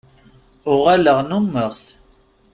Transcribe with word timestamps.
Uɣaleɣ 0.71 1.17
nnumeɣ-t. 1.23 1.85